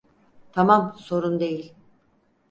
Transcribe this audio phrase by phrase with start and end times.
[0.51, 1.73] Tamam, sorun değil.